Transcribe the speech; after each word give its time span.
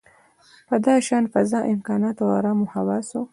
په 0.67 0.75
داشان 0.87 1.23
فضا، 1.33 1.59
امکاناتو 1.73 2.21
او 2.25 2.31
ارامو 2.37 2.65
حواسو. 2.73 3.21